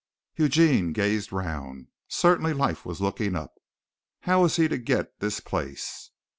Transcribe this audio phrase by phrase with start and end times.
[0.35, 1.85] Eugene gazed round.
[2.07, 3.59] Certainly life was looking up.
[4.21, 6.09] How was he to get this place?